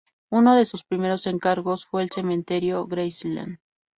Uno 0.31 0.55
de 0.55 0.65
sus 0.65 0.83
primeros 0.83 1.27
encargos 1.27 1.85
fue 1.85 2.01
el 2.01 2.09
cementerio 2.09 2.87
Graceland. 2.87 3.59